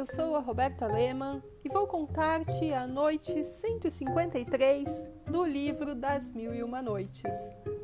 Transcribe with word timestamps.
eu 0.00 0.06
sou 0.06 0.34
a 0.34 0.40
Roberta 0.40 0.86
Lehmann 0.86 1.42
e 1.62 1.68
vou 1.68 1.86
contar-te 1.86 2.72
a 2.72 2.86
noite 2.86 3.44
153 3.44 5.06
do 5.26 5.44
livro 5.44 5.94
das 5.94 6.32
Mil 6.32 6.54
e 6.54 6.62
Uma 6.62 6.80
Noites. 6.80 7.36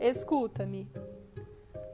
Escuta-me. 0.00 0.90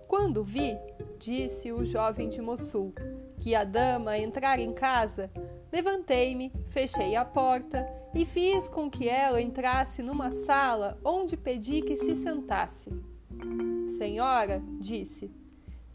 Quando 0.09 0.43
vi, 0.43 0.75
disse 1.19 1.71
o 1.71 1.85
jovem 1.85 2.31
de 2.31 2.40
Mossul, 2.40 2.94
que 3.39 3.54
a 3.54 3.63
dama 3.63 4.17
entrara 4.17 4.63
em 4.63 4.72
casa, 4.72 5.31
levantei-me, 5.71 6.51
fechei 6.67 7.15
a 7.15 7.22
porta 7.22 7.87
e 8.15 8.25
fiz 8.25 8.71
com 8.71 8.89
que 8.89 9.07
ela 9.11 9.39
entrasse 9.39 10.03
numa 10.03 10.33
sala 10.33 10.98
onde 11.04 11.37
pedi 11.37 11.83
que 11.83 11.94
se 11.94 12.17
sentasse. 12.17 12.90
Senhora, 13.87 14.62
disse, 14.80 15.30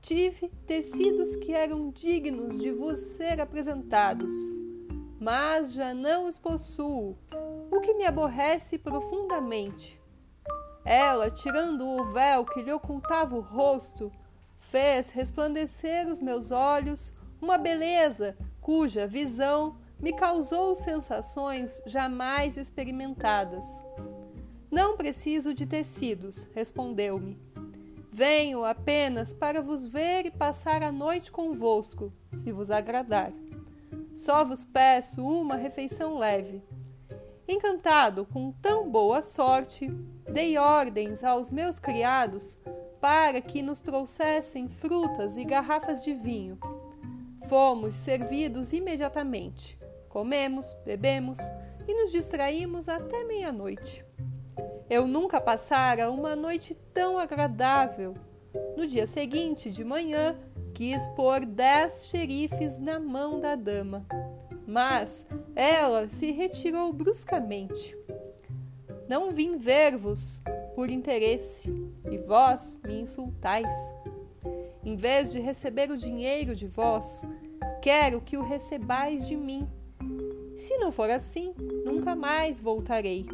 tive 0.01 0.49
tecidos 0.65 1.35
que 1.35 1.53
eram 1.53 1.91
dignos 1.91 2.57
de 2.57 2.71
vos 2.71 2.97
ser 2.97 3.39
apresentados, 3.39 4.33
mas 5.19 5.73
já 5.73 5.93
não 5.93 6.25
os 6.25 6.39
possuo, 6.39 7.15
o 7.69 7.79
que 7.81 7.93
me 7.93 8.05
aborrece 8.05 8.77
profundamente. 8.77 10.01
Ela, 10.83 11.29
tirando 11.29 11.85
o 11.85 12.11
véu 12.11 12.43
que 12.43 12.63
lhe 12.63 12.73
ocultava 12.73 13.35
o 13.35 13.41
rosto, 13.41 14.11
fez 14.57 15.11
resplandecer 15.11 16.07
os 16.07 16.19
meus 16.19 16.51
olhos 16.51 17.13
uma 17.39 17.57
beleza 17.57 18.35
cuja 18.59 19.05
visão 19.05 19.77
me 19.99 20.13
causou 20.13 20.75
sensações 20.75 21.79
jamais 21.85 22.57
experimentadas. 22.57 23.65
Não 24.71 24.97
preciso 24.97 25.53
de 25.53 25.67
tecidos, 25.67 26.47
respondeu-me. 26.55 27.50
Venho 28.13 28.65
apenas 28.65 29.31
para 29.31 29.61
vos 29.61 29.85
ver 29.85 30.25
e 30.25 30.31
passar 30.31 30.83
a 30.83 30.91
noite 30.91 31.31
convosco, 31.31 32.11
se 32.33 32.51
vos 32.51 32.69
agradar. 32.69 33.31
Só 34.13 34.43
vos 34.43 34.65
peço 34.65 35.25
uma 35.25 35.55
refeição 35.55 36.17
leve. 36.17 36.61
Encantado 37.47 38.25
com 38.25 38.51
tão 38.61 38.91
boa 38.91 39.21
sorte, 39.21 39.87
dei 40.29 40.57
ordens 40.57 41.23
aos 41.23 41.51
meus 41.51 41.79
criados 41.79 42.59
para 42.99 43.39
que 43.39 43.61
nos 43.61 43.79
trouxessem 43.79 44.67
frutas 44.67 45.37
e 45.37 45.45
garrafas 45.45 46.03
de 46.03 46.13
vinho. 46.13 46.59
Fomos 47.47 47.95
servidos 47.95 48.73
imediatamente. 48.73 49.79
Comemos, 50.09 50.73
bebemos 50.85 51.39
e 51.87 51.93
nos 51.93 52.11
distraímos 52.11 52.89
até 52.89 53.23
meia-noite. 53.23 54.05
Eu 54.91 55.07
nunca 55.07 55.39
passara 55.39 56.11
uma 56.11 56.35
noite 56.35 56.75
tão 56.93 57.17
agradável. 57.17 58.13
No 58.75 58.85
dia 58.85 59.07
seguinte, 59.07 59.71
de 59.71 59.85
manhã, 59.85 60.37
quis 60.73 61.07
pôr 61.15 61.45
dez 61.45 62.07
xerifes 62.07 62.77
na 62.77 62.99
mão 62.99 63.39
da 63.39 63.55
dama, 63.55 64.05
mas 64.67 65.25
ela 65.55 66.09
se 66.09 66.31
retirou 66.31 66.91
bruscamente. 66.91 67.97
Não 69.07 69.31
vim 69.31 69.55
ver-vos 69.55 70.43
por 70.75 70.89
interesse, 70.89 71.73
e 72.11 72.17
vós 72.17 72.77
me 72.83 72.99
insultais. 72.99 73.73
Em 74.83 74.97
vez 74.97 75.31
de 75.31 75.39
receber 75.39 75.89
o 75.89 75.95
dinheiro 75.95 76.53
de 76.53 76.67
vós, 76.67 77.25
quero 77.81 78.19
que 78.19 78.35
o 78.35 78.43
recebais 78.43 79.25
de 79.25 79.37
mim. 79.37 79.65
Se 80.57 80.77
não 80.79 80.91
for 80.91 81.09
assim, 81.09 81.55
nunca 81.85 82.13
mais 82.13 82.59
voltarei. 82.59 83.25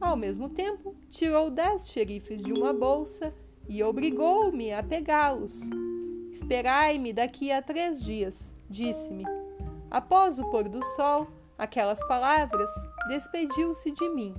Ao 0.00 0.16
mesmo 0.16 0.48
tempo, 0.48 0.96
tirou 1.10 1.50
dez 1.50 1.88
xerifes 1.88 2.42
de 2.42 2.52
uma 2.52 2.72
bolsa 2.72 3.34
e 3.68 3.82
obrigou-me 3.82 4.72
a 4.72 4.82
pegá-los. 4.82 5.68
Esperai-me 6.32 7.12
daqui 7.12 7.52
a 7.52 7.60
três 7.60 8.02
dias, 8.02 8.56
disse-me. 8.68 9.24
Após 9.90 10.38
o 10.38 10.50
pôr 10.50 10.68
do 10.68 10.82
sol, 10.82 11.26
aquelas 11.58 12.02
palavras, 12.08 12.70
despediu-se 13.08 13.90
de 13.90 14.08
mim. 14.08 14.34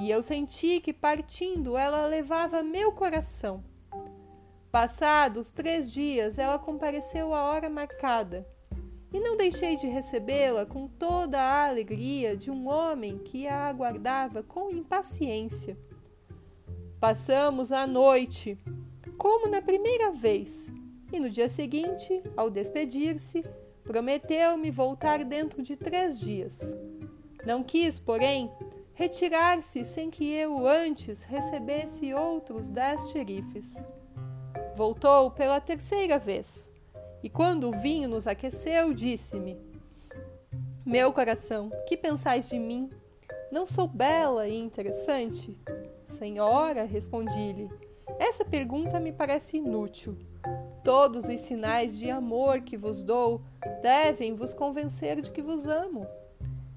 E 0.00 0.10
eu 0.10 0.20
senti 0.20 0.80
que 0.80 0.92
partindo 0.92 1.76
ela 1.76 2.06
levava 2.06 2.62
meu 2.62 2.90
coração. 2.90 3.62
Passados 4.72 5.50
três 5.50 5.92
dias, 5.92 6.38
ela 6.38 6.58
compareceu 6.58 7.32
à 7.32 7.44
hora 7.44 7.70
marcada 7.70 8.44
e 9.12 9.20
não 9.20 9.36
deixei 9.36 9.76
de 9.76 9.86
recebê-la 9.86 10.64
com 10.64 10.88
toda 10.88 11.38
a 11.38 11.68
alegria 11.68 12.36
de 12.36 12.50
um 12.50 12.66
homem 12.66 13.18
que 13.18 13.46
a 13.46 13.66
aguardava 13.68 14.42
com 14.42 14.70
impaciência. 14.70 15.76
Passamos 16.98 17.72
a 17.72 17.86
noite, 17.86 18.58
como 19.18 19.48
na 19.48 19.60
primeira 19.60 20.10
vez, 20.10 20.72
e 21.12 21.20
no 21.20 21.28
dia 21.28 21.48
seguinte, 21.48 22.22
ao 22.36 22.48
despedir-se, 22.48 23.44
prometeu-me 23.84 24.70
voltar 24.70 25.24
dentro 25.24 25.62
de 25.62 25.76
três 25.76 26.18
dias. 26.18 26.74
Não 27.44 27.62
quis, 27.62 27.98
porém, 27.98 28.50
retirar-se 28.94 29.84
sem 29.84 30.08
que 30.08 30.24
eu 30.32 30.66
antes 30.66 31.24
recebesse 31.24 32.14
outros 32.14 32.70
dez 32.70 33.10
xerifes. 33.10 33.84
Voltou 34.74 35.30
pela 35.30 35.60
terceira 35.60 36.18
vez 36.18 36.71
e 37.22 37.30
quando 37.30 37.68
o 37.68 37.80
vinho 37.80 38.08
nos 38.08 38.26
aqueceu, 38.26 38.92
disse-me: 38.92 39.56
Meu 40.84 41.12
coração, 41.12 41.70
que 41.86 41.96
pensais 41.96 42.48
de 42.50 42.58
mim? 42.58 42.90
Não 43.50 43.66
sou 43.66 43.86
bela 43.86 44.48
e 44.48 44.58
interessante? 44.58 45.56
Senhora, 46.06 46.84
respondi-lhe, 46.84 47.70
essa 48.18 48.44
pergunta 48.44 48.98
me 48.98 49.12
parece 49.12 49.58
inútil. 49.58 50.16
Todos 50.84 51.28
os 51.28 51.40
sinais 51.40 51.98
de 51.98 52.10
amor 52.10 52.62
que 52.62 52.76
vos 52.76 53.02
dou 53.02 53.42
devem 53.80 54.34
vos 54.34 54.52
convencer 54.52 55.20
de 55.20 55.30
que 55.30 55.40
vos 55.40 55.66
amo. 55.66 56.06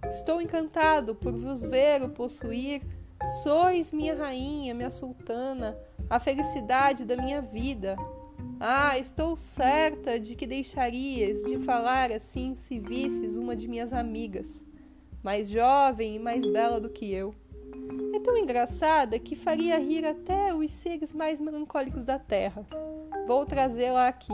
Estou 0.09 0.41
encantado 0.41 1.15
por 1.15 1.33
vos 1.33 1.63
ver 1.63 2.03
o 2.03 2.09
possuir. 2.09 2.83
Sois 3.41 3.91
minha 3.91 4.13
rainha, 4.15 4.75
minha 4.75 4.91
sultana, 4.91 5.77
a 6.09 6.19
felicidade 6.19 7.05
da 7.05 7.15
minha 7.15 7.41
vida, 7.41 7.95
ah, 8.59 8.97
estou 8.97 9.35
certa 9.35 10.19
de 10.19 10.35
que 10.35 10.47
deixarias 10.47 11.43
de 11.43 11.57
falar 11.59 12.11
assim 12.11 12.55
se 12.55 12.79
visses 12.79 13.35
uma 13.35 13.55
de 13.55 13.67
minhas 13.67 13.91
amigas, 13.91 14.63
mais 15.21 15.49
jovem 15.49 16.15
e 16.15 16.19
mais 16.19 16.47
bela 16.47 16.79
do 16.79 16.89
que 16.89 17.11
eu. 17.11 17.35
É 18.15 18.19
tão 18.19 18.37
engraçada 18.37 19.19
que 19.19 19.35
faria 19.35 19.77
rir 19.77 20.05
até 20.05 20.53
os 20.53 20.71
seres 20.71 21.13
mais 21.13 21.41
melancólicos 21.41 22.05
da 22.05 22.17
terra. 22.17 22.65
Vou 23.27 23.45
trazê-la 23.45 24.07
aqui. 24.07 24.33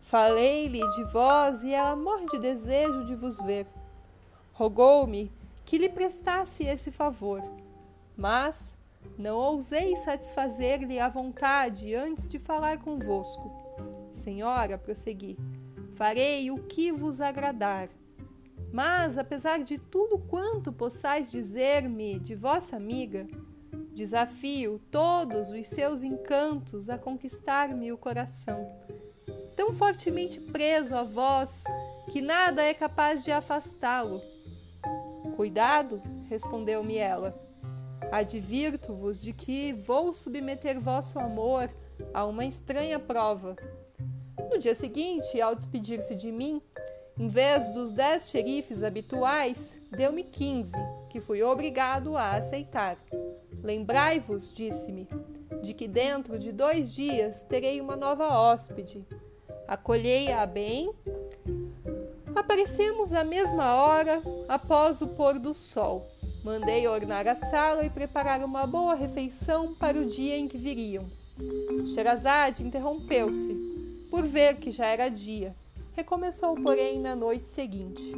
Falei-lhe 0.00 0.80
de 0.80 1.04
vós 1.12 1.64
e 1.64 1.72
ela 1.72 1.96
morre 1.96 2.26
de 2.26 2.38
desejo 2.38 3.04
de 3.04 3.14
vos 3.14 3.38
ver. 3.38 3.66
Rogou-me 4.52 5.30
que 5.64 5.76
lhe 5.76 5.88
prestasse 5.88 6.64
esse 6.64 6.90
favor, 6.90 7.42
mas 8.16 8.78
não 9.18 9.36
ousei 9.36 9.96
satisfazer-lhe 9.96 10.98
a 10.98 11.08
vontade 11.08 11.94
antes 11.94 12.28
de 12.28 12.38
falar 12.38 12.78
convosco. 12.78 13.50
Senhora, 14.12 14.76
prossegui, 14.76 15.38
farei 15.94 16.50
o 16.50 16.58
que 16.58 16.92
vos 16.92 17.20
agradar. 17.20 17.88
Mas, 18.72 19.16
apesar 19.16 19.62
de 19.62 19.78
tudo 19.78 20.18
quanto 20.18 20.72
possais 20.72 21.30
dizer-me 21.30 22.18
de 22.18 22.34
vossa 22.34 22.76
amiga, 22.76 23.26
desafio 23.94 24.80
todos 24.90 25.50
os 25.50 25.66
seus 25.66 26.02
encantos 26.02 26.90
a 26.90 26.98
conquistar-me 26.98 27.92
o 27.92 27.96
coração, 27.96 28.70
tão 29.54 29.72
fortemente 29.72 30.40
preso 30.40 30.94
a 30.94 31.02
vós 31.02 31.64
que 32.12 32.20
nada 32.20 32.62
é 32.62 32.74
capaz 32.74 33.24
de 33.24 33.32
afastá-lo. 33.32 34.20
Cuidado, 35.36 36.02
respondeu-me 36.28 36.96
ela 36.96 37.45
Advirto-vos 38.10 39.20
de 39.20 39.32
que 39.32 39.72
vou 39.72 40.12
submeter 40.12 40.80
vosso 40.80 41.18
amor 41.18 41.70
a 42.12 42.24
uma 42.24 42.44
estranha 42.44 42.98
prova. 42.98 43.56
No 44.50 44.58
dia 44.58 44.74
seguinte, 44.74 45.40
ao 45.40 45.54
despedir-se 45.54 46.14
de 46.14 46.30
mim, 46.30 46.62
em 47.18 47.28
vez 47.28 47.70
dos 47.70 47.92
dez 47.92 48.28
xerifes 48.28 48.82
habituais, 48.82 49.80
deu-me 49.90 50.22
quinze, 50.22 50.76
que 51.08 51.20
fui 51.20 51.42
obrigado 51.42 52.16
a 52.16 52.32
aceitar. 52.32 52.98
Lembrai-vos, 53.62 54.52
disse-me, 54.52 55.08
de 55.62 55.74
que 55.74 55.88
dentro 55.88 56.38
de 56.38 56.52
dois 56.52 56.92
dias 56.94 57.42
terei 57.42 57.80
uma 57.80 57.96
nova 57.96 58.28
hóspede. 58.28 59.04
Acolhei-a 59.66 60.46
bem. 60.46 60.92
Aparecemos 62.34 63.12
à 63.12 63.24
mesma 63.24 63.74
hora 63.74 64.22
após 64.48 65.00
o 65.00 65.08
pôr 65.08 65.38
do 65.38 65.54
sol. 65.54 66.06
Mandei 66.46 66.86
ornar 66.86 67.26
a 67.26 67.34
sala 67.34 67.84
e 67.84 67.90
preparar 67.90 68.40
uma 68.44 68.68
boa 68.68 68.94
refeição 68.94 69.74
para 69.74 69.98
o 69.98 70.06
dia 70.06 70.38
em 70.38 70.46
que 70.46 70.56
viriam. 70.56 71.04
Sherazade 71.92 72.62
interrompeu-se, 72.62 73.52
por 74.08 74.22
ver 74.22 74.54
que 74.58 74.70
já 74.70 74.86
era 74.86 75.08
dia. 75.08 75.56
Recomeçou, 75.96 76.54
porém, 76.54 77.00
na 77.00 77.16
noite 77.16 77.48
seguinte. 77.48 78.12